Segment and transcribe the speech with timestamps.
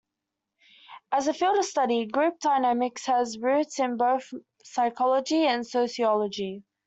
[1.11, 6.63] As a field of study, group dynamics has roots in both psychology and sociology.